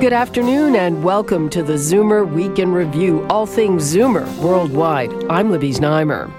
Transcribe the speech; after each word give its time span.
Good 0.00 0.14
afternoon 0.14 0.76
and 0.76 1.04
welcome 1.04 1.50
to 1.50 1.62
the 1.62 1.74
Zoomer 1.74 2.26
Week 2.26 2.58
in 2.58 2.72
Review, 2.72 3.26
all 3.28 3.44
things 3.44 3.94
Zoomer 3.94 4.26
worldwide. 4.38 5.12
I'm 5.28 5.50
Libby 5.50 5.72
Znaimer. 5.72 6.32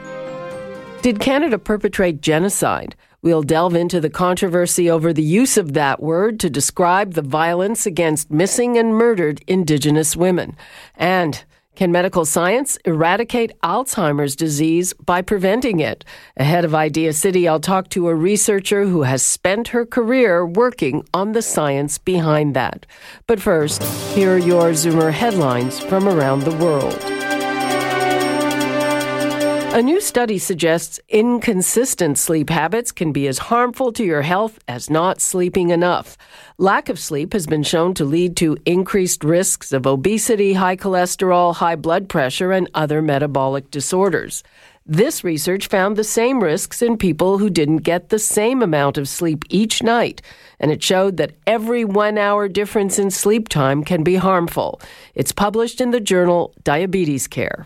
Did 1.03 1.19
Canada 1.19 1.59
perpetrate 1.59 2.21
genocide? 2.21 2.95
We'll 3.21 3.43
delve 3.43 3.75
into 3.75 4.01
the 4.01 4.09
controversy 4.09 4.89
over 4.89 5.13
the 5.13 5.21
use 5.21 5.57
of 5.57 5.73
that 5.73 6.01
word 6.01 6.39
to 6.39 6.49
describe 6.49 7.13
the 7.13 7.21
violence 7.21 7.85
against 7.85 8.31
missing 8.31 8.79
and 8.79 8.95
murdered 8.95 9.43
Indigenous 9.45 10.15
women. 10.15 10.57
And 10.95 11.43
can 11.75 11.91
medical 11.91 12.25
science 12.25 12.77
eradicate 12.85 13.59
Alzheimer's 13.61 14.35
disease 14.35 14.93
by 14.93 15.21
preventing 15.21 15.79
it? 15.79 16.03
Ahead 16.37 16.65
of 16.65 16.75
Idea 16.75 17.13
City, 17.13 17.47
I'll 17.47 17.59
talk 17.59 17.89
to 17.89 18.09
a 18.09 18.15
researcher 18.15 18.85
who 18.85 19.03
has 19.03 19.23
spent 19.23 19.69
her 19.69 19.85
career 19.85 20.45
working 20.45 21.05
on 21.13 21.31
the 21.31 21.41
science 21.41 21.97
behind 21.97 22.55
that. 22.55 22.85
But 23.27 23.41
first, 23.41 23.83
here 24.13 24.35
are 24.35 24.37
your 24.37 24.71
Zoomer 24.71 25.11
headlines 25.11 25.79
from 25.79 26.07
around 26.07 26.41
the 26.41 26.55
world. 26.57 27.20
A 29.73 29.81
new 29.81 30.01
study 30.01 30.37
suggests 30.37 30.99
inconsistent 31.07 32.17
sleep 32.17 32.49
habits 32.49 32.91
can 32.91 33.13
be 33.13 33.25
as 33.29 33.37
harmful 33.37 33.93
to 33.93 34.03
your 34.03 34.21
health 34.21 34.59
as 34.67 34.89
not 34.89 35.21
sleeping 35.21 35.69
enough. 35.69 36.17
Lack 36.57 36.89
of 36.89 36.99
sleep 36.99 37.31
has 37.31 37.47
been 37.47 37.63
shown 37.63 37.93
to 37.93 38.03
lead 38.03 38.35
to 38.35 38.57
increased 38.65 39.23
risks 39.23 39.71
of 39.71 39.87
obesity, 39.87 40.55
high 40.55 40.75
cholesterol, 40.75 41.55
high 41.55 41.77
blood 41.77 42.09
pressure, 42.09 42.51
and 42.51 42.69
other 42.73 43.01
metabolic 43.01 43.71
disorders. 43.71 44.43
This 44.85 45.23
research 45.23 45.67
found 45.67 45.95
the 45.95 46.03
same 46.03 46.43
risks 46.43 46.81
in 46.81 46.97
people 46.97 47.37
who 47.37 47.49
didn't 47.49 47.77
get 47.77 48.09
the 48.09 48.19
same 48.19 48.61
amount 48.61 48.97
of 48.97 49.07
sleep 49.07 49.45
each 49.47 49.81
night, 49.81 50.21
and 50.59 50.69
it 50.69 50.83
showed 50.83 51.15
that 51.15 51.31
every 51.47 51.85
one 51.85 52.17
hour 52.17 52.49
difference 52.49 52.99
in 52.99 53.09
sleep 53.09 53.47
time 53.47 53.85
can 53.85 54.03
be 54.03 54.15
harmful. 54.15 54.81
It's 55.15 55.31
published 55.31 55.79
in 55.79 55.91
the 55.91 56.01
journal 56.01 56.53
Diabetes 56.61 57.25
Care. 57.25 57.63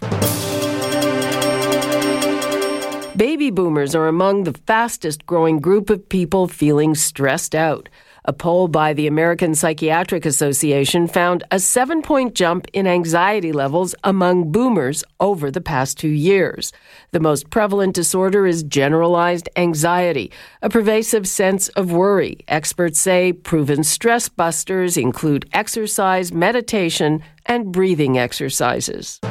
Baby 3.15 3.49
boomers 3.49 3.95
are 3.95 4.09
among 4.09 4.43
the 4.43 4.59
fastest 4.67 5.25
growing 5.25 5.59
group 5.59 5.89
of 5.89 6.09
people 6.09 6.49
feeling 6.49 6.95
stressed 6.95 7.55
out. 7.55 7.87
A 8.25 8.33
poll 8.33 8.67
by 8.67 8.91
the 8.91 9.07
American 9.07 9.55
Psychiatric 9.55 10.25
Association 10.25 11.07
found 11.07 11.41
a 11.49 11.59
seven 11.59 12.01
point 12.01 12.35
jump 12.35 12.67
in 12.73 12.87
anxiety 12.87 13.53
levels 13.53 13.95
among 14.03 14.51
boomers 14.51 15.05
over 15.21 15.49
the 15.49 15.61
past 15.61 15.97
two 15.97 16.09
years. 16.09 16.73
The 17.11 17.21
most 17.21 17.49
prevalent 17.49 17.95
disorder 17.95 18.45
is 18.45 18.63
generalized 18.63 19.47
anxiety, 19.55 20.29
a 20.61 20.69
pervasive 20.69 21.25
sense 21.25 21.69
of 21.69 21.93
worry. 21.93 22.39
Experts 22.49 22.99
say 22.99 23.31
proven 23.31 23.85
stress 23.85 24.27
busters 24.27 24.97
include 24.97 25.47
exercise, 25.53 26.33
meditation, 26.33 27.23
and 27.45 27.71
breathing 27.71 28.17
exercises. 28.17 29.21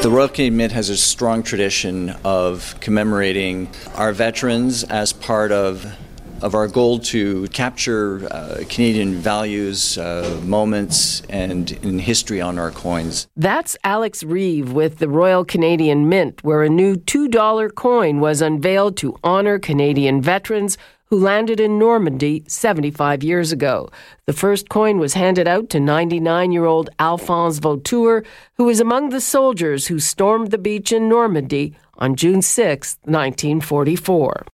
The 0.00 0.10
Royal 0.10 0.28
Canadian 0.28 0.56
Mint 0.56 0.72
has 0.72 0.90
a 0.90 0.96
strong 0.96 1.42
tradition 1.42 2.10
of 2.24 2.76
commemorating 2.80 3.68
our 3.96 4.12
veterans 4.12 4.84
as 4.84 5.12
part 5.12 5.50
of 5.50 5.92
of 6.40 6.54
our 6.54 6.68
goal 6.68 7.00
to 7.00 7.48
capture 7.48 8.28
uh, 8.32 8.62
Canadian 8.68 9.14
values, 9.16 9.98
uh, 9.98 10.40
moments, 10.44 11.22
and 11.28 11.72
in 11.82 11.98
history 11.98 12.40
on 12.40 12.60
our 12.60 12.70
coins. 12.70 13.26
That's 13.36 13.76
Alex 13.82 14.22
Reeve 14.22 14.72
with 14.72 14.98
the 14.98 15.08
Royal 15.08 15.44
Canadian 15.44 16.08
Mint, 16.08 16.44
where 16.44 16.62
a 16.62 16.68
new 16.68 16.94
$2 16.94 17.74
coin 17.74 18.20
was 18.20 18.40
unveiled 18.40 18.96
to 18.98 19.16
honor 19.24 19.58
Canadian 19.58 20.22
veterans 20.22 20.78
who 21.10 21.18
landed 21.18 21.60
in 21.60 21.78
Normandy 21.78 22.44
75 22.46 23.22
years 23.22 23.52
ago. 23.52 23.88
The 24.26 24.32
first 24.32 24.68
coin 24.68 24.98
was 24.98 25.14
handed 25.14 25.48
out 25.48 25.70
to 25.70 25.80
99 25.80 26.52
year 26.52 26.64
old 26.64 26.90
Alphonse 26.98 27.60
Vautour, 27.60 28.24
who 28.54 28.64
was 28.64 28.80
among 28.80 29.10
the 29.10 29.20
soldiers 29.20 29.86
who 29.86 29.98
stormed 29.98 30.50
the 30.50 30.58
beach 30.58 30.92
in 30.92 31.08
Normandy 31.08 31.74
on 31.98 32.14
June 32.14 32.42
6, 32.42 32.98
1944. 33.04 34.46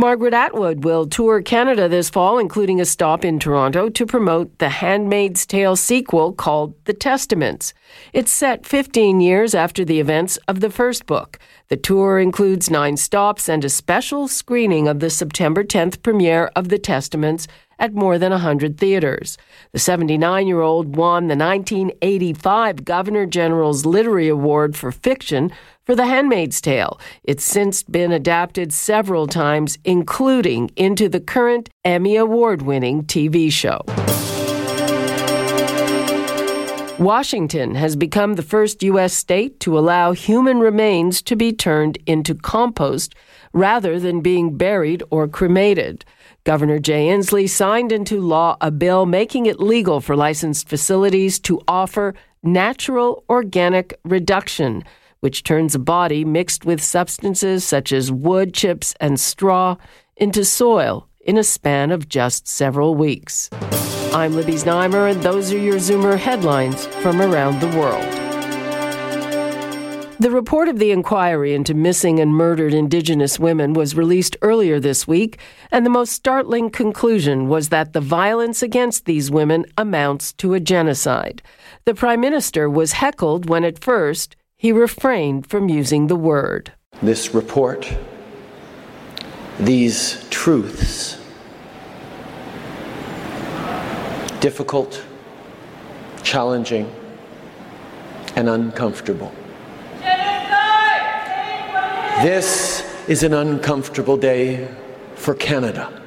Margaret 0.00 0.32
Atwood 0.32 0.84
will 0.84 1.08
tour 1.08 1.42
Canada 1.42 1.88
this 1.88 2.08
fall, 2.08 2.38
including 2.38 2.80
a 2.80 2.84
stop 2.84 3.24
in 3.24 3.40
Toronto 3.40 3.88
to 3.88 4.06
promote 4.06 4.56
the 4.60 4.68
Handmaid's 4.68 5.44
Tale 5.44 5.74
sequel 5.74 6.32
called 6.32 6.74
The 6.84 6.92
Testaments. 6.92 7.74
It's 8.12 8.30
set 8.30 8.64
15 8.64 9.20
years 9.20 9.56
after 9.56 9.84
the 9.84 9.98
events 9.98 10.36
of 10.46 10.60
the 10.60 10.70
first 10.70 11.06
book. 11.06 11.40
The 11.66 11.76
tour 11.76 12.20
includes 12.20 12.70
nine 12.70 12.96
stops 12.96 13.48
and 13.48 13.64
a 13.64 13.68
special 13.68 14.28
screening 14.28 14.86
of 14.86 15.00
the 15.00 15.10
September 15.10 15.64
10th 15.64 16.00
premiere 16.04 16.52
of 16.54 16.68
The 16.68 16.78
Testaments 16.78 17.48
at 17.78 17.94
more 17.94 18.18
than 18.18 18.32
100 18.32 18.78
theaters. 18.78 19.38
The 19.72 19.78
79 19.78 20.46
year 20.46 20.60
old 20.60 20.96
won 20.96 21.28
the 21.28 21.36
1985 21.36 22.84
Governor 22.84 23.26
General's 23.26 23.86
Literary 23.86 24.28
Award 24.28 24.76
for 24.76 24.92
Fiction 24.92 25.52
for 25.84 25.94
The 25.94 26.06
Handmaid's 26.06 26.60
Tale. 26.60 27.00
It's 27.24 27.44
since 27.44 27.82
been 27.82 28.12
adapted 28.12 28.72
several 28.72 29.26
times, 29.26 29.78
including 29.84 30.70
into 30.76 31.08
the 31.08 31.20
current 31.20 31.70
Emmy 31.84 32.16
Award 32.16 32.62
winning 32.62 33.04
TV 33.04 33.50
show. 33.50 33.82
Washington 36.98 37.76
has 37.76 37.94
become 37.94 38.34
the 38.34 38.42
first 38.42 38.82
U.S. 38.82 39.14
state 39.14 39.60
to 39.60 39.78
allow 39.78 40.10
human 40.10 40.58
remains 40.58 41.22
to 41.22 41.36
be 41.36 41.52
turned 41.52 41.96
into 42.06 42.34
compost 42.34 43.14
rather 43.52 44.00
than 44.00 44.20
being 44.20 44.56
buried 44.56 45.04
or 45.08 45.28
cremated. 45.28 46.04
Governor 46.44 46.78
Jay 46.78 47.08
Inslee 47.08 47.48
signed 47.48 47.92
into 47.92 48.20
law 48.20 48.56
a 48.60 48.70
bill 48.70 49.06
making 49.06 49.46
it 49.46 49.60
legal 49.60 50.00
for 50.00 50.16
licensed 50.16 50.68
facilities 50.68 51.38
to 51.40 51.60
offer 51.68 52.14
natural 52.42 53.24
organic 53.28 53.98
reduction, 54.04 54.84
which 55.20 55.42
turns 55.42 55.74
a 55.74 55.78
body 55.78 56.24
mixed 56.24 56.64
with 56.64 56.82
substances 56.82 57.64
such 57.64 57.92
as 57.92 58.12
wood 58.12 58.54
chips 58.54 58.94
and 59.00 59.20
straw 59.20 59.76
into 60.16 60.44
soil 60.44 61.08
in 61.20 61.36
a 61.36 61.44
span 61.44 61.90
of 61.90 62.08
just 62.08 62.48
several 62.48 62.94
weeks. 62.94 63.50
I'm 64.14 64.34
Libby 64.34 64.54
Znaimer, 64.54 65.10
and 65.10 65.22
those 65.22 65.52
are 65.52 65.58
your 65.58 65.76
Zoomer 65.76 66.16
headlines 66.16 66.86
from 66.86 67.20
around 67.20 67.60
the 67.60 67.78
world. 67.78 68.27
The 70.20 70.32
report 70.32 70.66
of 70.66 70.80
the 70.80 70.90
inquiry 70.90 71.54
into 71.54 71.74
missing 71.74 72.18
and 72.18 72.34
murdered 72.34 72.74
Indigenous 72.74 73.38
women 73.38 73.72
was 73.72 73.94
released 73.94 74.36
earlier 74.42 74.80
this 74.80 75.06
week, 75.06 75.38
and 75.70 75.86
the 75.86 75.90
most 75.90 76.12
startling 76.12 76.70
conclusion 76.70 77.46
was 77.46 77.68
that 77.68 77.92
the 77.92 78.00
violence 78.00 78.60
against 78.60 79.04
these 79.04 79.30
women 79.30 79.64
amounts 79.76 80.32
to 80.32 80.54
a 80.54 80.60
genocide. 80.60 81.40
The 81.84 81.94
Prime 81.94 82.20
Minister 82.20 82.68
was 82.68 82.94
heckled 82.94 83.48
when 83.48 83.62
at 83.62 83.78
first 83.78 84.34
he 84.56 84.72
refrained 84.72 85.46
from 85.46 85.68
using 85.68 86.08
the 86.08 86.16
word. 86.16 86.72
This 87.00 87.32
report, 87.32 87.96
these 89.60 90.28
truths, 90.30 91.16
difficult, 94.40 95.00
challenging, 96.24 96.92
and 98.34 98.48
uncomfortable. 98.48 99.32
This 102.22 102.82
is 103.06 103.22
an 103.22 103.32
uncomfortable 103.32 104.16
day 104.16 104.66
for 105.14 105.36
Canada, 105.36 106.02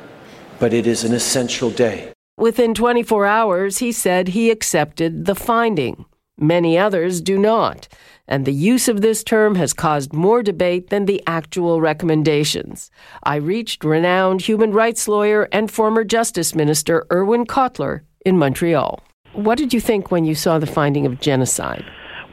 but 0.60 0.74
it 0.74 0.86
is 0.86 1.06
an 1.06 1.14
essential 1.14 1.70
day. 1.70 2.12
Within 2.38 2.74
24 2.74 3.26
hours, 3.26 3.78
he 3.78 3.94
said 3.94 4.28
he 4.28 4.52
accepted 4.52 5.24
the 5.24 5.36
finding. 5.36 6.04
Many 6.38 6.78
others 6.78 7.22
do 7.22 7.40
not, 7.40 7.88
and 8.28 8.44
the 8.44 8.52
use 8.52 8.90
of 8.90 9.00
this 9.00 9.24
term 9.24 9.56
has 9.56 9.72
caused 9.72 10.12
more 10.12 10.44
debate 10.44 10.90
than 10.90 11.06
the 11.06 11.24
actual 11.28 11.80
recommendations. 11.80 12.92
I 13.24 13.38
reached 13.38 13.86
renowned 13.86 14.42
human 14.42 14.74
rights 14.74 15.08
lawyer 15.08 15.48
and 15.54 15.72
former 15.72 16.04
Justice 16.04 16.54
Minister 16.54 17.08
Irwin 17.10 17.46
Cotler 17.46 18.02
in 18.26 18.38
Montreal. 18.38 19.02
What 19.32 19.58
did 19.58 19.74
you 19.74 19.80
think 19.80 20.12
when 20.12 20.26
you 20.26 20.36
saw 20.36 20.60
the 20.60 20.68
finding 20.68 21.06
of 21.06 21.22
genocide? 21.22 21.86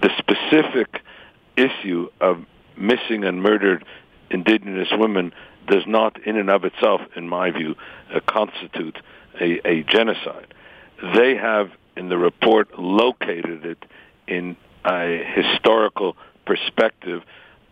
The 0.03 0.11
specific 0.19 1.03
issue 1.57 2.09
of 2.21 2.45
missing 2.79 3.25
and 3.25 3.43
murdered 3.43 3.85
indigenous 4.31 4.89
women 4.93 5.33
does 5.67 5.85
not, 5.87 6.27
in 6.27 6.37
and 6.37 6.51
of 6.51 6.65
itself, 6.65 7.01
in 7.17 7.29
my 7.29 7.51
view, 7.51 7.75
uh, 8.15 8.21
constitute 8.27 8.99
a, 9.41 9.67
a 9.69 9.83
genocide. 9.85 10.55
They 11.15 11.37
have, 11.37 11.71
in 11.97 12.09
the 12.09 12.19
report, 12.19 12.79
located 12.79 13.65
it 13.65 13.85
in 14.27 14.57
a 14.85 15.23
historical 15.35 16.17
perspective 16.47 17.23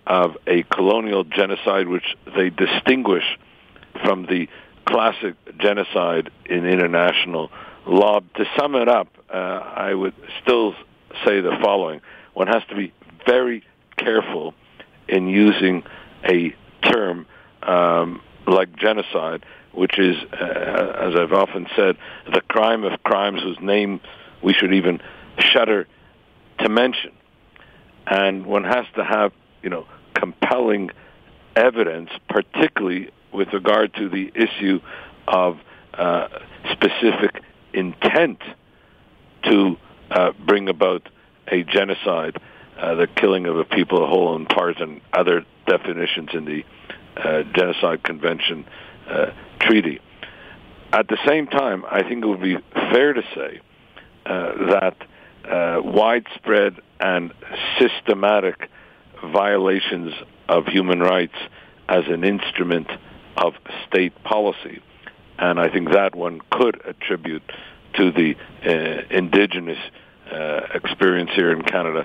of 0.07 0.37
a 0.47 0.63
colonial 0.65 1.25
genocide, 1.25 1.89
which 1.89 2.17
they 2.37 2.51
distinguish 2.51 3.25
from 4.05 4.27
the 4.27 4.49
classic 4.87 5.35
genocide 5.59 6.31
in 6.45 6.65
international 6.65 7.51
law. 7.87 8.21
To 8.21 8.45
sum 8.59 8.77
it 8.77 8.89
up, 8.89 9.09
uh, 9.29 9.37
I 9.37 9.95
would 9.95 10.15
still 10.43 10.75
say 11.25 11.41
the 11.41 11.59
following. 11.63 12.01
One 12.35 12.47
has 12.47 12.63
to 12.69 12.77
be 12.77 12.93
very 13.27 13.65
careful 13.97 14.55
in 15.09 15.29
using 15.29 15.85
a 16.25 16.55
term 16.83 17.27
um, 17.63 18.21
like 18.47 18.77
genocide, 18.77 19.45
which 19.73 19.99
is, 19.99 20.17
uh, 20.33 21.09
as 21.09 21.15
I've 21.15 21.33
often 21.33 21.67
said, 21.77 21.97
the 22.33 22.41
crime 22.43 22.85
of 22.85 23.03
crimes 23.03 23.43
whose 23.43 23.59
name 23.61 24.01
we 24.43 24.53
should 24.53 24.73
even 24.73 25.01
shudder 25.39 25.87
to 26.61 26.69
mention. 26.69 27.13
And 28.07 28.47
one 28.47 28.65
has 28.65 28.87
to 28.95 29.05
have, 29.05 29.33
you 29.63 29.71
know, 29.71 29.87
compelling 30.15 30.91
evidence, 31.57 32.11
particularly 32.29 33.11
with 33.33 33.53
regard 33.53 33.93
to 33.95 34.09
the 34.09 34.31
issue 34.35 34.81
of 35.27 35.59
uh, 35.95 36.29
specific 36.71 37.43
intent 37.73 38.41
to 39.45 39.77
uh, 40.11 40.33
bring 40.47 40.69
about 40.69 41.09
a 41.49 41.63
genocide, 41.65 42.37
uh, 42.79 42.95
the 42.95 43.07
killing 43.07 43.47
of 43.47 43.59
a 43.59 43.65
people 43.65 44.07
whole 44.07 44.37
in 44.37 44.47
parts, 44.47 44.81
and 44.81 45.01
other 45.13 45.45
definitions 45.67 46.31
in 46.35 46.45
the 46.45 46.65
uh, 47.17 47.43
Genocide 47.55 48.03
Convention 48.03 48.67
uh, 49.09 49.31
Treaty. 49.61 50.01
At 50.93 51.09
the 51.09 51.19
same 51.27 51.47
time, 51.47 51.85
I 51.91 52.03
think 52.03 52.23
it 52.25 52.27
would 52.27 52.43
be 52.43 52.59
fair 52.73 53.13
to 53.13 53.23
say 53.35 53.61
uh, 54.27 54.71
that 54.71 54.97
uh, 55.45 55.81
widespread 55.83 56.81
and 57.01 57.33
systematic 57.79 58.69
violations 59.23 60.13
of 60.49 60.67
human 60.67 61.01
rights 61.01 61.37
as 61.89 62.05
an 62.09 62.25
instrument 62.25 62.89
of 63.37 63.55
state 63.87 64.13
policy. 64.25 64.81
And 65.39 65.59
I 65.59 65.71
think 65.71 65.91
that 65.93 66.15
one 66.15 66.41
could 66.51 66.81
attribute 66.85 67.43
to 67.95 68.13
the 68.13 68.37
uh, 68.65 69.07
indigenous 69.11 69.79
experience 70.75 71.31
here 71.35 71.53
in 71.53 71.63
Canada 71.63 72.05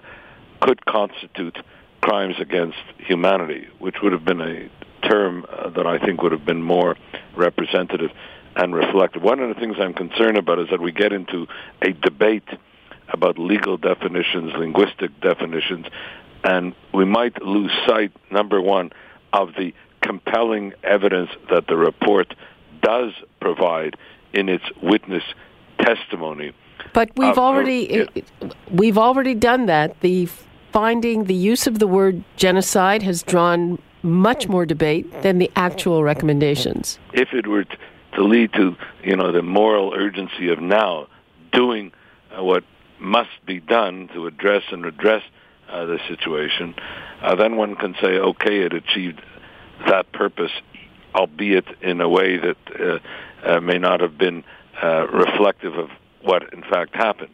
could 0.61 0.85
constitute 0.85 1.57
crimes 2.01 2.35
against 2.39 2.77
humanity, 2.97 3.67
which 3.79 3.95
would 4.01 4.13
have 4.13 4.25
been 4.25 4.41
a 4.41 4.69
term 5.07 5.45
uh, 5.49 5.69
that 5.69 5.85
I 5.85 5.97
think 5.99 6.21
would 6.21 6.31
have 6.31 6.45
been 6.45 6.61
more 6.61 6.95
representative 7.35 8.11
and 8.55 8.73
reflective. 8.73 9.21
One 9.21 9.39
of 9.39 9.53
the 9.53 9.59
things 9.59 9.77
I'm 9.79 9.93
concerned 9.93 10.37
about 10.37 10.59
is 10.59 10.67
that 10.71 10.81
we 10.81 10.91
get 10.91 11.13
into 11.13 11.47
a 11.81 11.91
debate 11.91 12.47
about 13.09 13.37
legal 13.37 13.77
definitions, 13.77 14.53
linguistic 14.57 15.19
definitions, 15.21 15.85
and 16.43 16.73
we 16.93 17.05
might 17.05 17.41
lose 17.41 17.71
sight, 17.87 18.11
number 18.31 18.61
one, 18.61 18.91
of 19.33 19.49
the 19.57 19.73
compelling 20.01 20.73
evidence 20.83 21.29
that 21.49 21.67
the 21.67 21.77
report 21.77 22.33
does 22.81 23.11
provide 23.39 23.95
in 24.33 24.49
its 24.49 24.63
witness 24.81 25.23
testimony. 25.79 26.53
But 26.93 27.11
we've 27.15 27.37
uh, 27.37 27.41
already 27.41 28.07
yeah. 28.41 28.49
we've 28.71 28.97
already 28.97 29.35
done 29.35 29.67
that. 29.67 29.99
The 30.01 30.27
finding 30.71 31.25
the 31.25 31.33
use 31.33 31.67
of 31.67 31.79
the 31.79 31.87
word 31.87 32.23
genocide 32.37 33.03
has 33.03 33.23
drawn 33.23 33.77
much 34.03 34.47
more 34.47 34.65
debate 34.65 35.21
than 35.21 35.37
the 35.37 35.51
actual 35.55 36.03
recommendations. 36.03 36.97
If 37.13 37.33
it 37.33 37.47
were 37.47 37.65
to 37.65 38.23
lead 38.23 38.53
to, 38.53 38.75
you 39.03 39.15
know, 39.15 39.31
the 39.31 39.41
moral 39.41 39.93
urgency 39.93 40.49
of 40.49 40.59
now 40.59 41.07
doing 41.51 41.91
uh, 42.35 42.43
what 42.43 42.63
must 42.99 43.29
be 43.45 43.59
done 43.59 44.09
to 44.13 44.27
address 44.27 44.63
and 44.71 44.83
redress 44.83 45.23
uh, 45.69 45.85
the 45.85 45.99
situation, 46.07 46.75
uh, 47.21 47.35
then 47.35 47.57
one 47.57 47.75
can 47.75 47.95
say, 48.01 48.17
okay, 48.17 48.59
it 48.59 48.73
achieved 48.73 49.21
that 49.87 50.11
purpose, 50.11 50.51
albeit 51.15 51.65
in 51.81 52.01
a 52.01 52.09
way 52.09 52.37
that 52.37 52.57
uh, 52.79 52.99
uh, 53.47 53.59
may 53.59 53.77
not 53.77 54.01
have 54.01 54.17
been 54.17 54.43
uh, 54.81 55.07
reflective 55.07 55.75
of 55.75 55.89
what 56.21 56.53
in 56.53 56.61
fact 56.61 56.95
happened. 56.95 57.31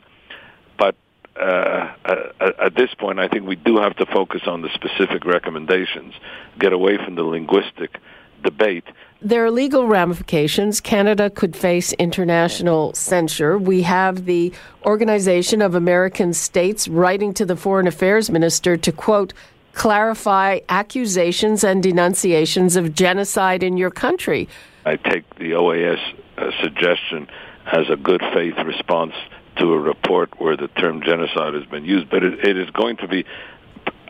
But 1.37 1.47
uh, 1.47 1.93
at, 2.39 2.59
at 2.59 2.75
this 2.75 2.93
point, 2.93 3.19
I 3.19 3.27
think 3.27 3.45
we 3.45 3.55
do 3.55 3.77
have 3.77 3.95
to 3.97 4.05
focus 4.05 4.41
on 4.47 4.61
the 4.61 4.69
specific 4.73 5.25
recommendations, 5.25 6.13
get 6.59 6.73
away 6.73 6.97
from 6.97 7.15
the 7.15 7.23
linguistic 7.23 7.99
debate. 8.43 8.83
There 9.21 9.43
are 9.45 9.51
legal 9.51 9.87
ramifications. 9.87 10.79
Canada 10.79 11.29
could 11.29 11.55
face 11.55 11.93
international 11.93 12.93
censure. 12.93 13.57
We 13.57 13.81
have 13.83 14.25
the 14.25 14.53
Organization 14.85 15.61
of 15.61 15.73
American 15.73 16.33
States 16.33 16.87
writing 16.87 17.33
to 17.35 17.45
the 17.45 17.55
Foreign 17.55 17.87
Affairs 17.87 18.29
Minister 18.29 18.77
to, 18.77 18.91
quote, 18.91 19.33
clarify 19.73 20.59
accusations 20.69 21.63
and 21.63 21.83
denunciations 21.83 22.75
of 22.75 22.93
genocide 22.93 23.63
in 23.63 23.77
your 23.77 23.91
country. 23.91 24.47
I 24.85 24.95
take 24.95 25.27
the 25.35 25.51
OAS 25.51 25.99
uh, 26.37 26.51
suggestion 26.61 27.27
as 27.71 27.89
a 27.89 27.95
good 27.95 28.21
faith 28.33 28.55
response 28.65 29.13
to 29.59 29.73
a 29.73 29.79
report 29.79 30.39
where 30.39 30.57
the 30.57 30.67
term 30.67 31.01
genocide 31.01 31.53
has 31.53 31.65
been 31.65 31.85
used, 31.85 32.09
but 32.09 32.23
it, 32.23 32.45
it 32.45 32.57
is 32.57 32.69
going 32.71 32.97
to 32.97 33.07
be 33.07 33.25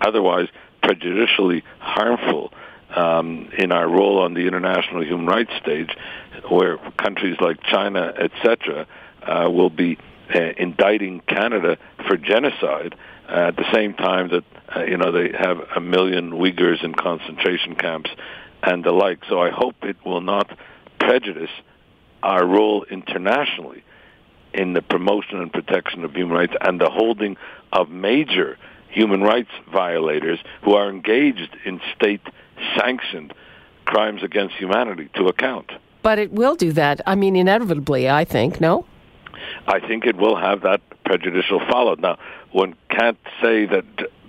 otherwise 0.02 0.48
prejudicially 0.82 1.64
harmful 1.80 2.52
um, 2.96 3.50
in 3.58 3.72
our 3.72 3.88
role 3.88 4.20
on 4.20 4.34
the 4.34 4.48
international 4.48 5.04
human 5.04 5.26
rights 5.26 5.52
stage, 5.62 5.90
where 6.50 6.78
countries 6.98 7.38
like 7.40 7.62
China, 7.64 8.14
etc., 8.18 8.88
uh, 9.24 9.50
will 9.50 9.70
be 9.70 9.98
uh, 10.34 10.40
indicting 10.58 11.22
Canada 11.22 11.78
for 12.08 12.18
genocide 12.18 12.96
uh, 13.30 13.48
at 13.48 13.56
the 13.56 13.66
same 13.74 13.94
time 13.94 14.30
that 14.30 14.44
uh, 14.76 14.84
you 14.84 14.98
know 14.98 15.12
they 15.12 15.32
have 15.38 15.58
a 15.76 15.82
million 15.82 16.32
Uyghurs 16.32 16.84
in 16.84 16.94
concentration 16.94 17.76
camps 17.76 18.10
and 18.64 18.84
the 18.84 18.92
like. 18.92 19.20
So 19.30 19.42
I 19.42 19.50
hope 19.50 19.76
it 19.84 19.98
will 20.06 20.22
not 20.22 20.58
prejudice 21.00 21.52
our 22.24 22.46
role 22.46 22.86
internationally 22.90 23.84
in 24.58 24.74
the 24.74 24.82
promotion 24.82 25.40
and 25.40 25.54
protection 25.54 26.04
of 26.04 26.14
human 26.14 26.36
rights 26.36 26.54
and 26.62 26.82
the 26.82 26.90
holding 26.90 27.38
of 27.72 27.90
major 27.90 28.58
human 28.90 29.22
rights 29.22 29.52
violators 29.72 30.40
who 30.64 30.74
are 30.74 30.90
engaged 30.90 31.56
in 31.64 31.80
state 31.96 32.22
sanctioned 32.78 33.34
crimes 33.86 34.24
against 34.24 34.56
humanity 34.56 35.10
to 35.16 35.28
account. 35.28 35.72
But 36.02 36.20
it 36.20 36.32
will 36.32 36.56
do 36.56 36.72
that. 36.74 37.02
I 37.06 37.16
mean, 37.16 37.36
inevitably, 37.36 38.10
I 38.10 38.26
think, 38.26 38.60
no? 38.60 38.86
I 39.68 39.80
think 39.80 40.06
it 40.06 40.16
will 40.16 40.36
have 40.36 40.62
that 40.62 40.82
prejudicial 41.06 41.62
follow. 41.70 41.96
Now, 41.96 42.18
one 42.52 42.76
can't 42.90 43.20
say 43.42 43.66
that 43.66 43.86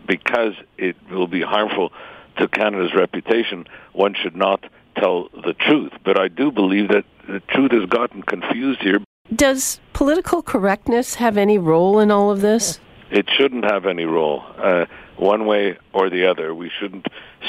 because 0.06 0.54
it 0.76 0.96
will 1.10 1.26
be 1.26 1.40
harmful 1.40 1.92
to 2.38 2.48
Canada's 2.48 2.94
reputation, 2.94 3.66
one 3.92 4.14
should 4.14 4.36
not 4.36 4.64
tell 4.96 5.28
the 5.30 5.54
truth. 5.54 5.92
But 6.04 6.20
I 6.20 6.28
do 6.28 6.50
believe 6.50 6.88
that 6.88 7.04
the 7.26 7.40
truth 7.40 7.72
has 7.72 7.86
gotten 7.86 8.22
confused 8.22 8.80
here. 8.80 9.00
Does 9.34 9.80
political 9.92 10.42
correctness 10.42 11.16
have 11.16 11.36
any 11.36 11.58
role 11.58 11.98
in 11.98 12.10
all 12.10 12.30
of 12.30 12.40
this? 12.40 12.80
It 13.10 13.28
shouldn't 13.36 13.64
have 13.64 13.86
any 13.86 14.04
role, 14.04 14.42
uh, 14.56 14.86
one 15.16 15.46
way 15.46 15.76
or 15.92 16.10
the 16.10 16.26
other. 16.30 16.54
We 16.54 16.70
shouldn't 16.78 17.06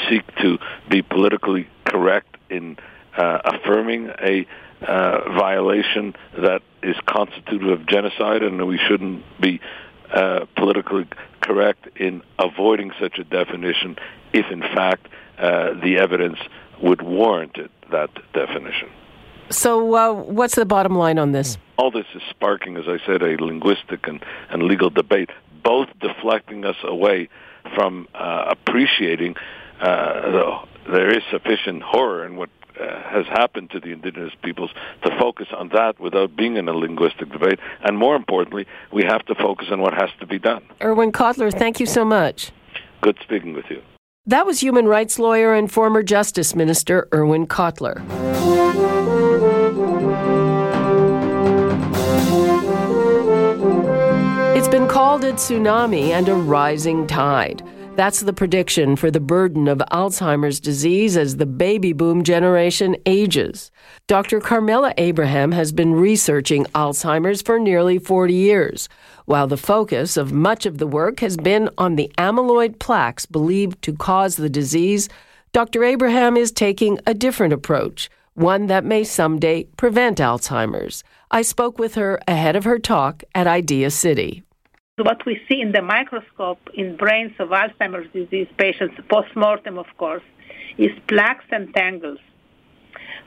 seek 0.08 0.22
to 0.36 0.58
be 0.88 1.02
politically 1.02 1.68
correct 1.84 2.36
in 2.50 2.76
uh, 3.16 3.40
affirming 3.44 4.10
a 4.22 4.46
uh, 4.82 5.32
violation 5.32 6.14
that 6.38 6.62
is 6.82 6.96
constitutive 7.06 7.68
of 7.68 7.86
genocide, 7.86 8.42
and 8.42 8.66
we 8.66 8.78
shouldn't 8.78 9.22
be 9.40 9.60
uh, 10.12 10.46
politically 10.56 11.06
correct 11.40 11.88
in 11.96 12.22
avoiding 12.38 12.90
such 13.00 13.18
a 13.18 13.24
definition 13.24 13.96
if, 14.32 14.46
in 14.50 14.60
fact, 14.60 15.08
uh, 15.38 15.74
the 15.82 15.98
evidence 15.98 16.38
would 16.82 17.02
warrant 17.02 17.56
it, 17.56 17.70
that 17.90 18.10
definition. 18.32 18.88
So, 19.50 19.94
uh, 19.94 20.12
what's 20.12 20.54
the 20.54 20.64
bottom 20.64 20.94
line 20.94 21.18
on 21.18 21.32
this? 21.32 21.58
All 21.76 21.90
this 21.90 22.06
is 22.14 22.22
sparking, 22.30 22.76
as 22.76 22.84
I 22.86 22.98
said, 23.04 23.22
a 23.22 23.36
linguistic 23.42 24.06
and, 24.06 24.24
and 24.50 24.62
legal 24.62 24.90
debate, 24.90 25.30
both 25.62 25.88
deflecting 26.00 26.64
us 26.64 26.76
away 26.84 27.28
from 27.74 28.06
uh, 28.14 28.44
appreciating 28.48 29.34
uh, 29.80 30.30
the, 30.30 30.58
there 30.92 31.10
is 31.10 31.22
sufficient 31.30 31.82
horror 31.82 32.24
in 32.24 32.36
what 32.36 32.50
uh, 32.80 33.02
has 33.02 33.26
happened 33.26 33.70
to 33.70 33.80
the 33.80 33.88
indigenous 33.88 34.32
peoples 34.42 34.70
to 35.02 35.10
focus 35.18 35.48
on 35.56 35.68
that 35.70 35.98
without 36.00 36.36
being 36.36 36.56
in 36.56 36.68
a 36.68 36.72
linguistic 36.72 37.30
debate. 37.30 37.58
And 37.82 37.98
more 37.98 38.16
importantly, 38.16 38.66
we 38.92 39.04
have 39.04 39.24
to 39.26 39.34
focus 39.34 39.68
on 39.70 39.80
what 39.80 39.94
has 39.94 40.10
to 40.20 40.26
be 40.26 40.38
done. 40.38 40.62
Irwin 40.82 41.12
Cotler, 41.12 41.52
thank 41.52 41.80
you 41.80 41.86
so 41.86 42.04
much. 42.04 42.52
Good 43.02 43.18
speaking 43.22 43.52
with 43.54 43.66
you. 43.68 43.82
That 44.26 44.46
was 44.46 44.60
human 44.60 44.86
rights 44.86 45.18
lawyer 45.18 45.54
and 45.54 45.70
former 45.70 46.02
Justice 46.02 46.54
Minister 46.54 47.08
Irwin 47.12 47.46
Cotler. 47.46 48.49
Called 55.10 55.24
a 55.24 55.32
tsunami 55.32 56.10
and 56.10 56.28
a 56.28 56.34
rising 56.36 57.04
tide. 57.04 57.64
That's 57.96 58.20
the 58.20 58.32
prediction 58.32 58.94
for 58.94 59.10
the 59.10 59.18
burden 59.18 59.66
of 59.66 59.82
Alzheimer's 59.90 60.60
disease 60.60 61.16
as 61.16 61.36
the 61.36 61.46
baby 61.46 61.92
boom 61.92 62.22
generation 62.22 62.94
ages. 63.06 63.72
Dr. 64.06 64.38
Carmela 64.38 64.94
Abraham 64.98 65.50
has 65.50 65.72
been 65.72 65.94
researching 65.94 66.64
Alzheimer's 66.76 67.42
for 67.42 67.58
nearly 67.58 67.98
40 67.98 68.32
years, 68.32 68.88
while 69.24 69.48
the 69.48 69.56
focus 69.56 70.16
of 70.16 70.32
much 70.32 70.64
of 70.64 70.78
the 70.78 70.86
work 70.86 71.18
has 71.18 71.36
been 71.36 71.68
on 71.76 71.96
the 71.96 72.12
amyloid 72.16 72.78
plaques 72.78 73.26
believed 73.26 73.82
to 73.82 73.92
cause 73.92 74.36
the 74.36 74.48
disease. 74.48 75.08
Dr. 75.52 75.82
Abraham 75.82 76.36
is 76.36 76.52
taking 76.52 77.00
a 77.04 77.14
different 77.14 77.52
approach, 77.52 78.08
one 78.34 78.68
that 78.68 78.84
may 78.84 79.02
someday 79.02 79.64
prevent 79.76 80.18
Alzheimer's. 80.18 81.02
I 81.32 81.42
spoke 81.42 81.80
with 81.80 81.96
her 81.96 82.20
ahead 82.28 82.54
of 82.54 82.62
her 82.62 82.78
talk 82.78 83.24
at 83.34 83.48
Idea 83.48 83.90
City 83.90 84.44
what 85.00 85.24
we 85.26 85.40
see 85.48 85.60
in 85.60 85.72
the 85.72 85.82
microscope 85.82 86.60
in 86.74 86.96
brains 86.96 87.32
of 87.38 87.48
Alzheimer's 87.48 88.10
disease 88.12 88.48
patients, 88.56 88.94
post-mortem 89.08 89.78
of 89.78 89.86
course, 89.96 90.22
is 90.78 90.90
plaques 91.08 91.44
and 91.50 91.72
tangles. 91.74 92.18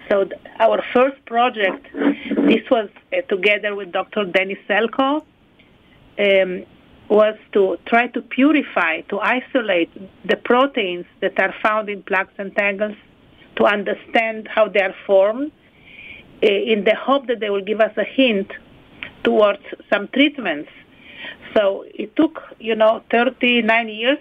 So 0.09 0.25
th- 0.25 0.41
our 0.59 0.83
first 0.93 1.23
project, 1.25 1.87
this 1.93 2.69
was 2.69 2.89
uh, 3.11 3.21
together 3.29 3.75
with 3.75 3.91
Dr. 3.91 4.25
Dennis 4.25 4.57
Selkoe, 4.67 5.23
um, 6.19 6.65
was 7.09 7.35
to 7.53 7.77
try 7.85 8.07
to 8.07 8.21
purify, 8.21 9.01
to 9.01 9.19
isolate 9.19 9.91
the 10.27 10.35
proteins 10.37 11.05
that 11.21 11.39
are 11.39 11.53
found 11.61 11.89
in 11.89 12.03
plaques 12.03 12.33
and 12.37 12.55
tangles, 12.55 12.97
to 13.55 13.65
understand 13.65 14.47
how 14.47 14.67
they 14.67 14.81
are 14.81 14.95
formed, 15.05 15.51
uh, 16.41 16.47
in 16.47 16.83
the 16.83 16.95
hope 16.95 17.27
that 17.27 17.39
they 17.39 17.49
will 17.49 17.63
give 17.63 17.79
us 17.79 17.95
a 17.97 18.03
hint 18.03 18.51
towards 19.23 19.63
some 19.89 20.07
treatments 20.09 20.69
so 21.55 21.86
it 21.88 22.15
took, 22.15 22.41
you 22.60 22.75
know, 22.75 23.03
39 23.12 23.89
years 23.89 24.17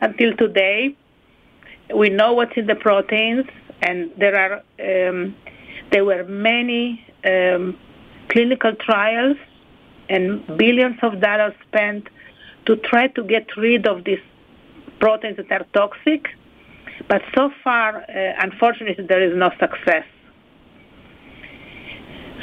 until 0.00 0.36
today. 0.36 0.96
We 1.94 2.08
know 2.08 2.32
what's 2.32 2.56
in 2.56 2.66
the 2.66 2.74
proteins, 2.74 3.46
and 3.82 4.10
there 4.18 4.36
are 4.36 5.08
um, 5.08 5.34
there 5.90 6.04
were 6.04 6.24
many 6.24 7.04
um, 7.24 7.78
clinical 8.28 8.74
trials 8.74 9.36
and 10.08 10.44
billions 10.56 10.98
of 11.02 11.20
dollars 11.20 11.54
spent 11.68 12.08
to 12.66 12.76
try 12.76 13.08
to 13.08 13.22
get 13.24 13.46
rid 13.56 13.86
of 13.86 14.04
these 14.04 14.20
proteins 15.00 15.36
that 15.36 15.50
are 15.50 15.66
toxic. 15.74 16.28
But 17.08 17.22
so 17.34 17.50
far, 17.64 18.02
uh, 18.02 18.34
unfortunately, 18.40 19.04
there 19.06 19.22
is 19.22 19.36
no 19.36 19.50
success. 19.58 20.04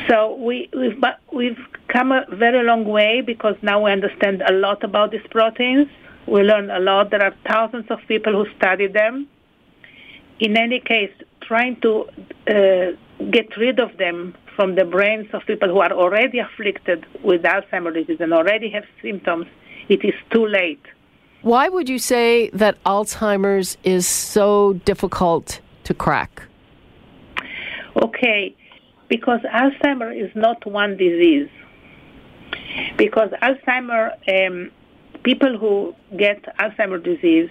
So 0.09 0.35
we, 0.35 0.69
we've, 0.75 1.03
we've 1.31 1.59
come 1.87 2.11
a 2.11 2.25
very 2.33 2.65
long 2.65 2.85
way 2.85 3.21
because 3.21 3.55
now 3.61 3.85
we 3.85 3.91
understand 3.91 4.41
a 4.41 4.53
lot 4.53 4.83
about 4.83 5.11
these 5.11 5.25
proteins. 5.29 5.87
We 6.27 6.41
learn 6.41 6.71
a 6.71 6.79
lot. 6.79 7.11
There 7.11 7.23
are 7.23 7.35
thousands 7.47 7.85
of 7.89 7.99
people 8.07 8.33
who 8.33 8.45
study 8.57 8.87
them. 8.87 9.27
In 10.39 10.57
any 10.57 10.79
case, 10.79 11.11
trying 11.41 11.79
to 11.81 12.05
uh, 12.47 13.27
get 13.29 13.55
rid 13.57 13.79
of 13.79 13.97
them 13.97 14.35
from 14.55 14.75
the 14.75 14.85
brains 14.85 15.27
of 15.33 15.43
people 15.45 15.69
who 15.69 15.79
are 15.79 15.91
already 15.91 16.39
afflicted 16.39 17.05
with 17.23 17.43
Alzheimer's 17.43 17.93
disease 17.95 18.17
and 18.19 18.33
already 18.33 18.69
have 18.69 18.85
symptoms, 19.01 19.45
it 19.89 20.03
is 20.03 20.13
too 20.31 20.45
late. 20.45 20.85
Why 21.41 21.69
would 21.69 21.87
you 21.87 21.99
say 21.99 22.49
that 22.49 22.83
Alzheimer's 22.83 23.77
is 23.83 24.07
so 24.07 24.73
difficult 24.85 25.61
to 25.85 25.93
crack? 25.93 26.43
Okay, 28.01 28.55
because 29.09 29.41
Alzheimer 29.41 30.15
is 30.15 30.31
not 30.35 30.65
one 30.65 30.95
disease. 30.95 31.49
Because 32.97 33.31
Alzheimer, 33.41 34.11
um, 34.27 34.71
people 35.23 35.57
who 35.57 35.93
get 36.17 36.43
Alzheimer 36.57 37.03
disease, 37.03 37.49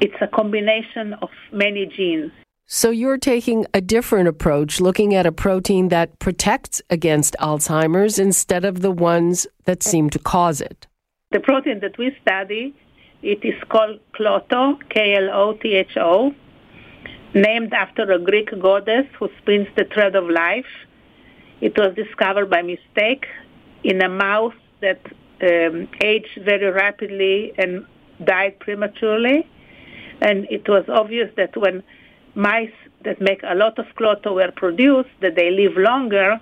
it's 0.00 0.14
a 0.20 0.26
combination 0.26 1.14
of 1.14 1.30
many 1.52 1.86
genes. 1.86 2.30
So 2.66 2.90
you're 2.90 3.18
taking 3.18 3.66
a 3.74 3.80
different 3.80 4.28
approach, 4.28 4.80
looking 4.80 5.14
at 5.14 5.26
a 5.26 5.32
protein 5.32 5.88
that 5.88 6.18
protects 6.18 6.80
against 6.88 7.36
Alzheimer's 7.40 8.18
instead 8.18 8.64
of 8.64 8.80
the 8.80 8.90
ones 8.90 9.46
that 9.64 9.82
seem 9.82 10.08
to 10.10 10.18
cause 10.18 10.60
it. 10.60 10.86
The 11.30 11.40
protein 11.40 11.80
that 11.80 11.98
we 11.98 12.16
study, 12.22 12.74
it 13.22 13.44
is 13.44 13.54
called 13.68 14.00
Klotho, 14.14 14.78
K-L-O-T-H-O 14.88 16.34
named 17.34 17.72
after 17.72 18.10
a 18.10 18.18
Greek 18.18 18.50
goddess 18.60 19.06
who 19.18 19.28
spins 19.40 19.68
the 19.76 19.84
thread 19.84 20.14
of 20.14 20.28
life. 20.30 20.72
It 21.60 21.76
was 21.76 21.94
discovered 21.94 22.48
by 22.48 22.62
mistake 22.62 23.26
in 23.82 24.00
a 24.02 24.08
mouse 24.08 24.54
that 24.80 25.00
um, 25.42 25.88
aged 26.02 26.40
very 26.44 26.70
rapidly 26.70 27.52
and 27.58 27.84
died 28.24 28.58
prematurely. 28.60 29.48
And 30.20 30.46
it 30.50 30.68
was 30.68 30.84
obvious 30.88 31.30
that 31.36 31.56
when 31.56 31.82
mice 32.34 32.72
that 33.04 33.20
make 33.20 33.42
a 33.42 33.54
lot 33.54 33.78
of 33.78 33.86
Klotho 33.98 34.34
were 34.34 34.52
produced, 34.52 35.10
that 35.20 35.34
they 35.34 35.50
live 35.50 35.76
longer 35.76 36.40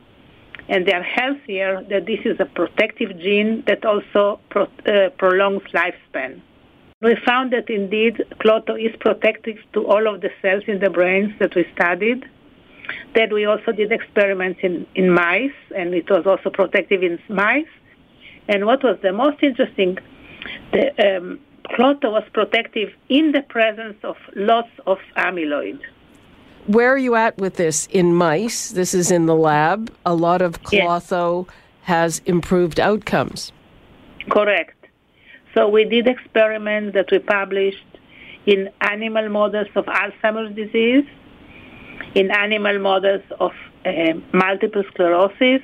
and 0.68 0.86
they 0.86 0.92
are 0.92 1.02
healthier, 1.02 1.82
that 1.90 2.06
this 2.06 2.20
is 2.24 2.38
a 2.38 2.44
protective 2.44 3.18
gene 3.18 3.64
that 3.66 3.84
also 3.84 4.38
pro- 4.50 4.68
uh, 4.86 5.10
prolongs 5.18 5.62
lifespan. 5.74 6.40
We 7.02 7.16
found 7.26 7.52
that 7.52 7.68
indeed 7.68 8.24
Klotho 8.38 8.80
is 8.80 8.94
protective 9.00 9.58
to 9.72 9.86
all 9.86 10.06
of 10.06 10.20
the 10.20 10.30
cells 10.40 10.62
in 10.68 10.78
the 10.78 10.88
brains 10.88 11.32
that 11.40 11.54
we 11.56 11.66
studied. 11.74 12.24
Then 13.14 13.34
we 13.34 13.44
also 13.44 13.72
did 13.72 13.90
experiments 13.90 14.60
in, 14.62 14.86
in 14.94 15.10
mice, 15.10 15.50
and 15.76 15.94
it 15.94 16.08
was 16.08 16.26
also 16.26 16.50
protective 16.50 17.02
in 17.02 17.18
mice. 17.28 17.66
And 18.48 18.66
what 18.66 18.84
was 18.84 18.98
the 19.02 19.12
most 19.12 19.42
interesting, 19.42 19.98
the 20.72 21.16
um, 21.16 21.40
Klotho 21.70 22.12
was 22.12 22.24
protective 22.32 22.92
in 23.08 23.32
the 23.32 23.42
presence 23.42 23.96
of 24.04 24.16
lots 24.36 24.70
of 24.86 24.98
amyloid. 25.16 25.80
Where 26.66 26.92
are 26.92 26.98
you 26.98 27.16
at 27.16 27.36
with 27.38 27.56
this 27.56 27.86
in 27.90 28.14
mice? 28.14 28.70
This 28.70 28.94
is 28.94 29.10
in 29.10 29.26
the 29.26 29.34
lab. 29.34 29.92
A 30.06 30.14
lot 30.14 30.40
of 30.40 30.62
Klotho 30.62 31.46
yes. 31.46 31.56
has 31.82 32.22
improved 32.26 32.78
outcomes. 32.78 33.52
Correct. 34.30 34.81
So 35.54 35.68
we 35.68 35.84
did 35.84 36.06
experiments 36.06 36.94
that 36.94 37.10
we 37.10 37.18
published 37.18 37.86
in 38.46 38.70
animal 38.80 39.28
models 39.28 39.68
of 39.76 39.84
Alzheimer's 39.86 40.54
disease, 40.56 41.04
in 42.14 42.30
animal 42.30 42.78
models 42.78 43.22
of 43.38 43.52
uh, 43.84 43.90
multiple 44.32 44.82
sclerosis. 44.88 45.62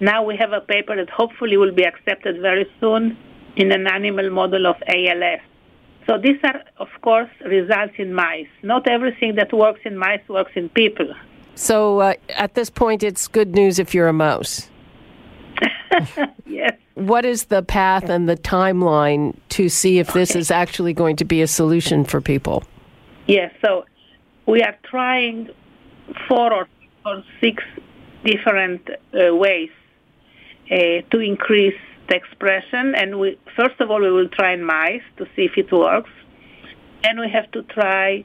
Now 0.00 0.22
we 0.22 0.36
have 0.36 0.52
a 0.52 0.60
paper 0.60 0.94
that 0.96 1.10
hopefully 1.10 1.56
will 1.56 1.72
be 1.72 1.84
accepted 1.84 2.40
very 2.40 2.66
soon 2.80 3.16
in 3.56 3.72
an 3.72 3.86
animal 3.86 4.30
model 4.30 4.66
of 4.66 4.76
ALS. 4.86 5.40
So 6.06 6.18
these 6.18 6.38
are, 6.44 6.62
of 6.76 6.88
course, 7.02 7.30
results 7.44 7.94
in 7.96 8.14
mice. 8.14 8.46
Not 8.62 8.86
everything 8.88 9.34
that 9.36 9.52
works 9.52 9.80
in 9.84 9.96
mice 9.98 10.20
works 10.28 10.52
in 10.54 10.68
people. 10.68 11.12
So 11.54 12.00
uh, 12.00 12.14
at 12.36 12.54
this 12.54 12.70
point, 12.70 13.02
it's 13.02 13.26
good 13.26 13.54
news 13.54 13.78
if 13.78 13.94
you're 13.94 14.08
a 14.08 14.12
mouse. 14.12 14.70
yes. 16.46 16.74
What 16.96 17.26
is 17.26 17.44
the 17.44 17.62
path 17.62 18.08
and 18.08 18.26
the 18.26 18.38
timeline 18.38 19.36
to 19.50 19.68
see 19.68 19.98
if 19.98 20.14
this 20.14 20.34
is 20.34 20.50
actually 20.50 20.94
going 20.94 21.16
to 21.16 21.26
be 21.26 21.42
a 21.42 21.46
solution 21.46 22.04
for 22.04 22.22
people? 22.22 22.64
Yes, 23.26 23.52
so 23.62 23.84
we 24.46 24.62
are 24.62 24.74
trying 24.82 25.50
four 26.26 26.54
or, 26.54 26.66
or 27.04 27.22
six 27.38 27.62
different 28.24 28.88
uh, 28.88 29.34
ways 29.36 29.68
uh, 30.70 31.02
to 31.10 31.20
increase 31.20 31.78
the 32.08 32.16
expression. 32.16 32.94
And 32.94 33.20
we, 33.20 33.38
first 33.54 33.78
of 33.78 33.90
all, 33.90 34.00
we 34.00 34.10
will 34.10 34.30
try 34.30 34.54
in 34.54 34.64
mice 34.64 35.02
to 35.18 35.26
see 35.36 35.42
if 35.42 35.58
it 35.58 35.70
works. 35.70 36.10
And 37.04 37.20
we 37.20 37.28
have 37.28 37.50
to 37.52 37.62
try 37.64 38.24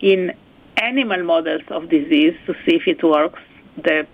in 0.00 0.32
animal 0.76 1.24
models 1.24 1.62
of 1.68 1.88
disease 1.88 2.34
to 2.44 2.52
see 2.66 2.76
if 2.76 2.86
it 2.86 3.02
works, 3.02 3.40
the, 3.82 4.06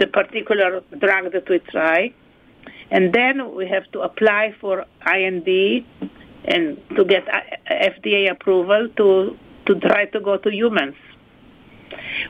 the 0.00 0.08
particular 0.08 0.82
drug 0.98 1.32
that 1.32 1.48
we 1.48 1.60
try. 1.60 2.12
And 2.92 3.12
then 3.12 3.54
we 3.54 3.66
have 3.66 3.90
to 3.92 4.02
apply 4.02 4.54
for 4.60 4.84
IND 5.06 5.48
and 6.44 6.76
to 6.94 7.04
get 7.04 7.26
FDA 7.70 8.30
approval 8.30 8.88
to, 8.98 9.36
to 9.66 9.80
try 9.80 10.04
to 10.06 10.20
go 10.20 10.36
to 10.36 10.50
humans. 10.50 10.94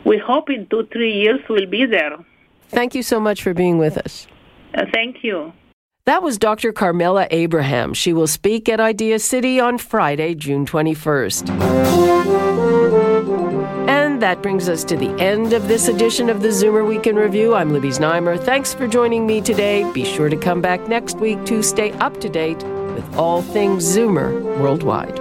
We 0.05 0.19
hope 0.19 0.51
in 0.51 0.69
two, 0.69 0.87
three 0.93 1.13
years 1.13 1.41
we'll 1.49 1.67
be 1.67 1.85
there. 1.85 2.17
Thank 2.69 2.95
you 2.95 3.03
so 3.03 3.19
much 3.19 3.43
for 3.43 3.53
being 3.53 3.79
with 3.79 3.99
us. 3.99 4.29
Uh, 4.75 4.85
thank 4.93 5.25
you. 5.25 5.53
That 6.05 6.23
was 6.23 6.39
Dr. 6.39 6.73
Carmela 6.73 7.27
Abraham. 7.31 7.93
She 7.93 8.13
will 8.13 8.29
speak 8.29 8.69
at 8.69 8.81
Idea 8.81 9.19
City 9.19 9.59
on 9.59 9.79
Friday, 9.79 10.35
June 10.35 10.65
21st. 10.65 12.82
That 14.23 14.41
brings 14.41 14.69
us 14.69 14.85
to 14.85 14.97
the 14.97 15.11
end 15.21 15.53
of 15.53 15.67
this 15.67 15.89
edition 15.89 16.31
of 16.31 16.43
the 16.43 16.49
Zoomer 16.51 16.87
Week 16.87 17.09
in 17.09 17.17
Review. 17.17 17.57
I'm 17.57 17.73
Libby 17.73 17.89
Znaimer. 17.89 18.39
Thanks 18.39 18.73
for 18.73 18.87
joining 18.87 19.27
me 19.27 19.41
today. 19.41 19.91
Be 19.91 20.05
sure 20.05 20.29
to 20.29 20.37
come 20.37 20.63
back 20.63 20.87
next 20.87 21.17
week 21.17 21.45
to 21.47 21.61
stay 21.61 21.91
up 21.95 22.21
to 22.21 22.29
date 22.29 22.63
with 22.63 23.17
all 23.17 23.43
things 23.43 23.85
Zoomer 23.85 24.41
worldwide. 24.61 25.19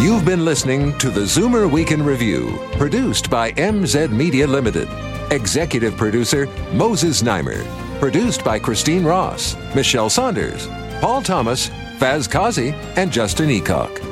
You've 0.00 0.24
been 0.24 0.46
listening 0.46 0.96
to 1.00 1.10
the 1.10 1.20
Zoomer 1.20 1.70
Week 1.70 1.90
in 1.90 2.02
Review, 2.02 2.58
produced 2.78 3.28
by 3.28 3.52
MZ 3.52 4.10
Media 4.10 4.46
Limited. 4.46 4.88
Executive 5.30 5.94
producer 5.98 6.46
Moses 6.72 7.22
Znaimer. 7.22 7.62
Produced 8.00 8.42
by 8.42 8.58
Christine 8.58 9.04
Ross, 9.04 9.54
Michelle 9.74 10.08
Saunders, 10.08 10.66
Paul 11.02 11.20
Thomas, 11.20 11.68
Faz 11.98 12.26
Kazi, 12.26 12.70
and 12.96 13.12
Justin 13.12 13.50
Eacock. 13.50 14.11